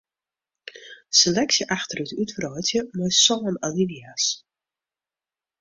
[1.19, 4.25] Seleksje achterút útwreidzje mei sân alinea's.